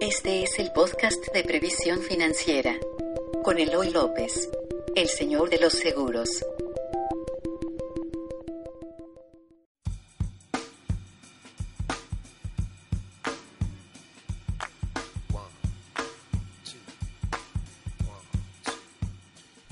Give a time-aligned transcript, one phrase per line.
[0.00, 2.74] Este es el podcast de previsión financiera
[3.42, 4.50] con Eloy López,
[4.94, 6.44] el señor de los seguros.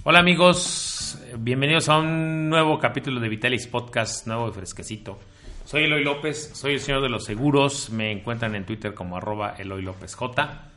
[0.05, 5.19] Hola amigos, bienvenidos a un nuevo capítulo de Vitalis Podcast, nuevo y fresquecito.
[5.65, 9.55] Soy Eloy López, soy el señor de los seguros, me encuentran en Twitter como arroba
[9.59, 10.71] Eloy López J.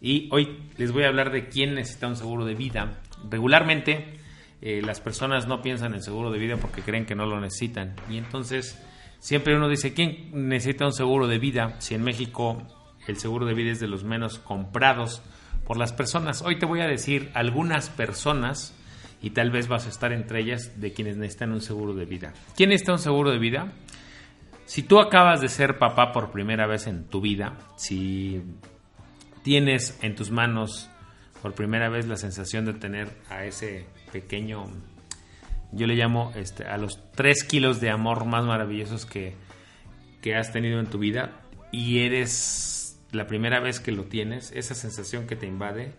[0.00, 3.02] Y hoy les voy a hablar de quién necesita un seguro de vida.
[3.28, 4.18] Regularmente
[4.62, 7.96] eh, las personas no piensan en seguro de vida porque creen que no lo necesitan.
[8.08, 8.82] Y entonces
[9.18, 11.76] siempre uno dice, ¿quién necesita un seguro de vida?
[11.80, 12.62] Si en México
[13.06, 15.22] el seguro de vida es de los menos comprados
[15.66, 16.40] por las personas.
[16.40, 18.74] Hoy te voy a decir algunas personas
[19.20, 22.32] y tal vez vas a estar entre ellas de quienes necesitan un seguro de vida.
[22.56, 23.72] ¿Quién necesita un seguro de vida?
[24.66, 28.42] Si tú acabas de ser papá por primera vez en tu vida, si
[29.42, 30.88] tienes en tus manos
[31.42, 34.64] por primera vez la sensación de tener a ese pequeño,
[35.72, 39.34] yo le llamo este, a los tres kilos de amor más maravillosos que,
[40.22, 44.74] que has tenido en tu vida y eres la primera vez que lo tienes, esa
[44.74, 45.92] sensación que te invade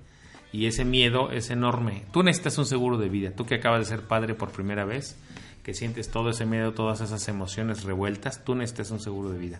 [0.52, 2.05] y ese miedo es enorme.
[2.11, 5.17] Tú necesitas un seguro de vida, tú que acabas de ser padre por primera vez,
[5.66, 9.59] que sientes todo ese miedo, todas esas emociones revueltas, tú necesitas un seguro de vida.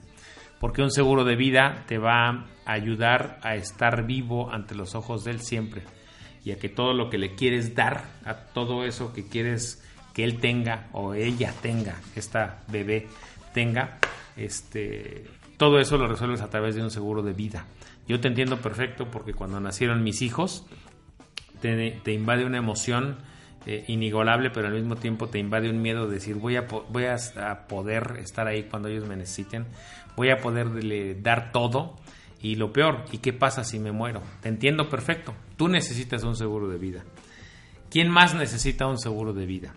[0.60, 5.24] Porque un seguro de vida te va a ayudar a estar vivo ante los ojos
[5.24, 5.82] de él siempre
[6.44, 10.24] y a que todo lo que le quieres dar, a todo eso que quieres que
[10.24, 13.08] él tenga o ella tenga, esta bebé
[13.52, 13.98] tenga,
[14.38, 15.26] este,
[15.58, 17.66] todo eso lo resuelves a través de un seguro de vida.
[18.08, 20.68] Yo te entiendo perfecto porque cuando nacieron mis hijos,
[21.62, 23.18] te, invade una emoción
[23.66, 27.06] eh, inigualable, pero al mismo tiempo te invade un miedo de decir, voy a, voy
[27.06, 29.66] a, poder estar ahí cuando ellos me necesiten,
[30.16, 31.96] voy a poderle dar todo.
[32.42, 34.22] Y lo peor, ¿y qué pasa si me muero?
[34.42, 35.34] Te entiendo perfecto.
[35.58, 37.04] Tú necesitas un seguro de vida.
[37.90, 39.74] ¿Quién más necesita un seguro de vida?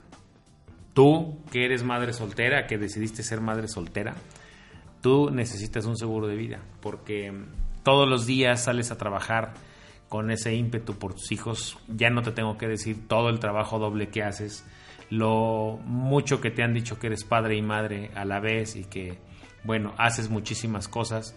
[0.92, 4.16] Tú, que eres madre soltera, que decidiste ser madre soltera,
[5.00, 7.32] tú necesitas un seguro de vida porque
[7.82, 9.54] todos los días sales a trabajar
[10.08, 11.78] con ese ímpetu por tus hijos.
[11.88, 14.66] Ya no te tengo que decir todo el trabajo doble que haces,
[15.10, 18.84] lo mucho que te han dicho que eres padre y madre a la vez y
[18.84, 19.18] que,
[19.64, 21.36] bueno, haces muchísimas cosas.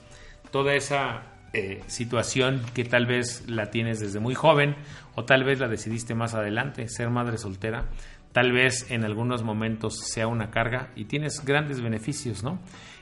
[0.52, 1.24] Toda esa
[1.54, 4.76] eh, situación que tal vez la tienes desde muy joven
[5.16, 7.90] o tal vez la decidiste más adelante, ser madre soltera,
[8.32, 12.60] tal vez en algunos momentos sea una carga y tienes grandes beneficios, ¿no?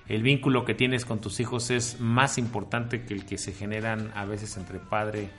[0.10, 4.12] el vínculo que tienes con tus hijos es más importante que el que se generan
[4.16, 5.30] a veces entre padre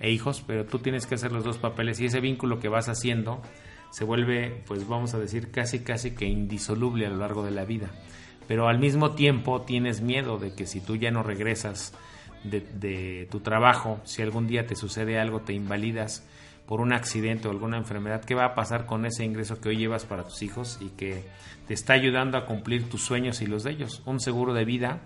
[0.00, 2.88] e hijos, pero tú tienes que hacer los dos papeles y ese vínculo que vas
[2.88, 3.40] haciendo
[3.90, 7.64] se vuelve, pues vamos a decir, casi casi que indisoluble a lo largo de la
[7.64, 7.90] vida.
[8.48, 11.94] Pero al mismo tiempo tienes miedo de que si tú ya no regresas
[12.42, 16.26] de, tu trabajo, si algún día te sucede algo, te invalidas,
[16.66, 19.76] por un accidente o alguna enfermedad, ¿qué va a pasar con ese ingreso que hoy
[19.76, 21.22] llevas para tus hijos y que
[21.68, 24.02] te está ayudando a cumplir tus sueños y los de ellos?
[24.06, 25.00] Un seguro de vida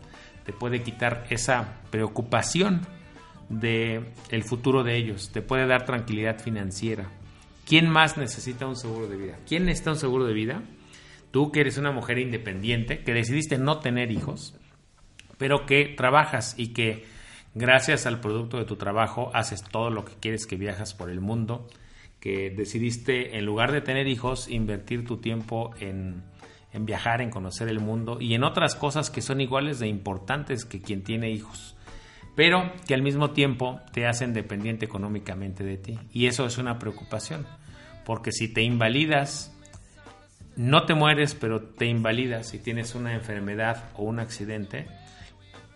[0.45, 2.87] te puede quitar esa preocupación
[3.49, 7.11] de el futuro de ellos, te puede dar tranquilidad financiera.
[7.67, 9.39] ¿Quién más necesita un seguro de vida?
[9.47, 10.63] ¿Quién necesita un seguro de vida?
[11.31, 14.55] Tú que eres una mujer independiente, que decidiste no tener hijos,
[15.37, 17.05] pero que trabajas y que
[17.55, 21.21] gracias al producto de tu trabajo haces todo lo que quieres que viajas por el
[21.21, 21.69] mundo,
[22.21, 26.23] que decidiste en lugar de tener hijos invertir tu tiempo en,
[26.73, 30.65] en viajar, en conocer el mundo y en otras cosas que son iguales de importantes
[30.65, 31.77] que quien tiene hijos,
[32.39, 35.99] pero que al mismo tiempo te hacen dependiente económicamente de ti.
[36.13, 37.45] Y eso es una preocupación,
[38.07, 39.53] porque si te invalidas,
[40.55, 44.87] no te mueres, pero te invalidas si tienes una enfermedad o un accidente,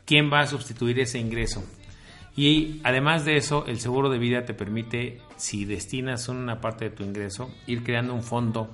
[0.04, 1.64] quién va a sustituir ese ingreso.
[2.36, 6.94] Y además de eso, el seguro de vida te permite, si destinas una parte de
[6.94, 8.72] tu ingreso, ir creando un fondo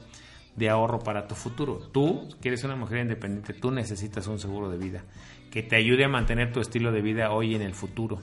[0.59, 1.79] de ahorro para tu futuro.
[1.93, 5.05] Tú, que eres una mujer independiente, tú necesitas un seguro de vida
[5.51, 8.21] que te ayude a mantener tu estilo de vida hoy y en el futuro.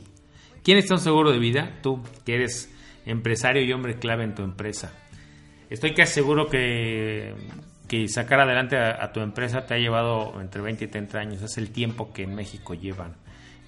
[0.63, 1.79] ¿Quién está un seguro de vida?
[1.81, 2.71] Tú, que eres
[3.05, 4.93] empresario y hombre clave en tu empresa.
[5.69, 7.33] Estoy casi seguro que
[7.87, 11.41] que sacar adelante a, tu empresa te ha llevado entre 20 y 30 años.
[11.41, 13.15] Es el tiempo que en México llevan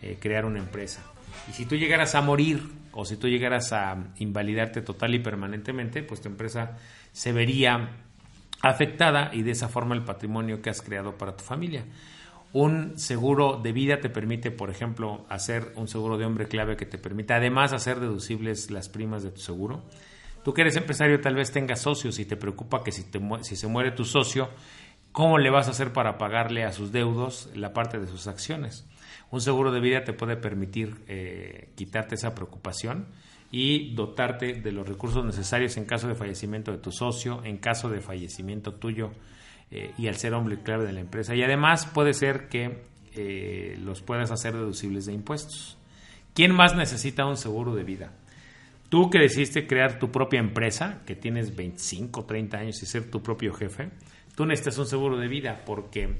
[0.01, 1.03] eh, crear una empresa.
[1.49, 2.61] Y si tú llegaras a morir
[2.91, 6.77] o si tú llegaras a invalidarte total y permanentemente, pues tu empresa
[7.11, 7.89] se vería
[8.61, 11.85] afectada y de esa forma el patrimonio que has creado para tu familia.
[12.53, 16.85] Un seguro de vida te permite, por ejemplo, hacer un seguro de hombre clave que
[16.85, 19.83] te permite además hacer deducibles las primas de tu seguro
[20.47, 23.91] Tú que eres empresario tal vez tengas socios y te preocupa que si, se muere
[23.91, 24.49] tu socio,
[25.11, 28.87] ¿cómo le vas a hacer para pagarle a sus deudos la parte de sus acciones?
[29.29, 33.07] Un seguro de vida te puede permitir eh, quitarte esa preocupación
[33.51, 37.89] y dotarte de los recursos necesarios en caso de fallecimiento de tu socio, en caso
[37.89, 39.11] de fallecimiento tuyo
[39.71, 41.35] eh, y al ser hombre clave de la empresa.
[41.35, 42.83] Y además puede ser que
[43.15, 45.77] eh, los puedas hacer deducibles de impuestos.
[46.33, 48.11] ¿Quién más necesita un seguro de vida?
[48.89, 53.21] Tú que decidiste crear tu propia empresa, que tienes 25, 30 años y ser tu
[53.21, 53.89] propio jefe,
[54.35, 56.15] tú necesitas un seguro de vida porque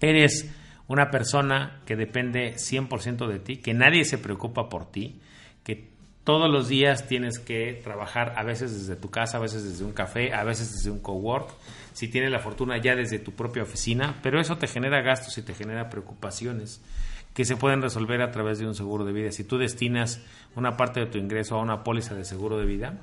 [0.00, 0.52] eres
[0.88, 5.20] una persona que depende 100% de ti, que nadie se preocupa por ti,
[5.62, 5.90] que
[6.28, 9.92] todos los días tienes que trabajar a veces desde tu casa, a veces desde un
[9.92, 11.48] café, a veces desde un cowork,
[11.94, 15.42] si tienes la fortuna ya desde tu propia oficina, pero eso te genera gastos y
[15.42, 16.84] te genera preocupaciones
[17.32, 19.32] que se pueden resolver a través de un seguro de vida.
[19.32, 20.22] Si tú destinas
[20.54, 22.98] una parte de tu ingreso a una póliza de seguro de vida,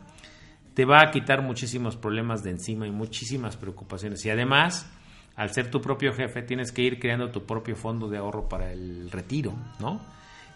[0.75, 4.23] te va a quitar muchísimos problemas de encima y muchísimas preocupaciones.
[4.23, 4.87] Y además,
[5.35, 8.71] al ser tu propio jefe, tienes que ir creando tu propio fondo de ahorro para
[8.71, 10.13] el retiro, ¿no?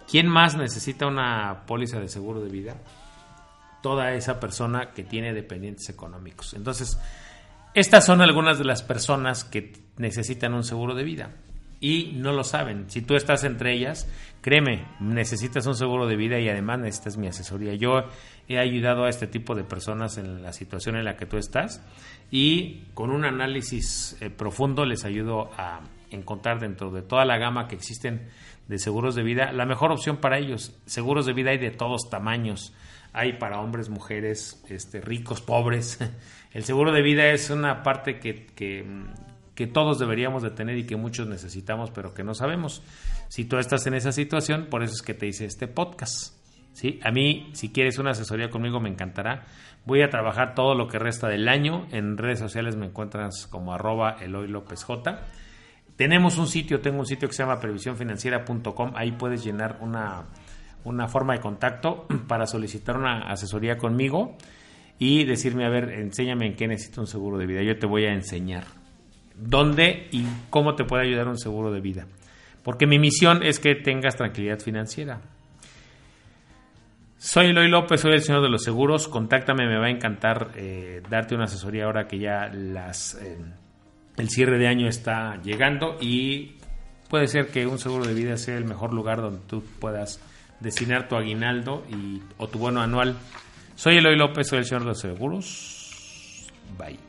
[0.09, 2.75] ¿Quién más necesita una póliza de seguro de vida?
[3.83, 6.53] Toda esa persona que tiene dependientes económicos.
[6.55, 6.99] Entonces,
[7.75, 11.29] estas son algunas de las personas que necesitan un seguro de vida
[11.79, 12.89] y no lo saben.
[12.89, 14.07] Si tú estás entre ellas,
[14.41, 17.75] créeme, necesitas un seguro de vida y además necesitas mi asesoría.
[17.75, 18.05] Yo
[18.47, 21.81] he ayudado a este tipo de personas en la situación en la que tú estás
[22.31, 27.67] y con un análisis eh, profundo les ayudo a encontrar dentro de toda la gama
[27.67, 28.29] que existen
[28.67, 30.79] de seguros de vida la mejor opción para ellos.
[30.85, 32.73] Seguros de vida hay de todos tamaños.
[33.11, 35.99] Hay para hombres, mujeres, este, ricos, pobres.
[36.53, 40.95] El seguro de vida es una parte que, que, todos deberíamos de tener y que
[40.95, 42.81] muchos necesitamos, pero que no sabemos.
[43.27, 46.33] Si tú estás en esa situación, por eso es que te hice este podcast.
[46.71, 46.99] ¿sí?
[47.03, 49.45] A mí, si quieres una asesoría conmigo, me encantará.
[49.85, 51.87] Voy a trabajar todo lo que resta del año.
[51.91, 55.25] En redes sociales me encuentras como arroba Eloy López J.
[55.99, 58.93] Tenemos un sitio, tengo un sitio que se llama previsiónfinanciera.com.
[58.95, 60.27] Ahí puedes llenar una,
[60.85, 64.37] una forma de contacto para solicitar una asesoría conmigo
[64.97, 67.63] y decirme, a ver, enséñame en qué necesito un seguro de vida.
[67.63, 68.63] Yo te voy a enseñar
[69.35, 72.07] dónde y cómo te puede ayudar un seguro de vida.
[72.63, 75.19] Porque mi misión es que tengas tranquilidad financiera.
[77.17, 79.09] Soy Eloy López, soy el señor de los seguros.
[79.09, 83.37] Contáctame, me va a encantar eh, darte una asesoría ahora que ya las, eh,
[84.17, 86.57] el cierre de año está llegando y
[87.09, 90.19] puede ser que un seguro de vida sea el mejor lugar donde tú puedas
[90.59, 93.15] destinar tu aguinaldo y, o tu bono anual.
[93.75, 96.47] Soy Eloy López, soy el señor de los seguros.
[96.77, 97.08] Bye.